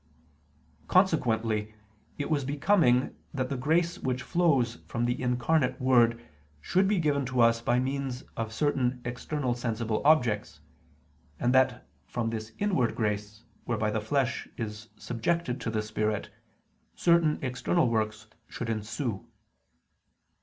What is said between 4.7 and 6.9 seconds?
from the incarnate Word should